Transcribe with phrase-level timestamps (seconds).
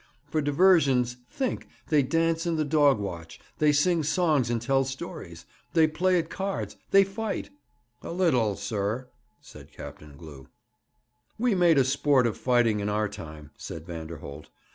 [0.31, 5.45] For diversions, think they dance in the dog watch, they sing songs and tell stories,
[5.73, 7.51] they play at cards, they fight'
[8.01, 9.09] 'A little, sir,'
[9.41, 10.47] said Captain Glew.
[11.37, 14.49] 'We made a sport of fighting in our time,' said Vanderholt.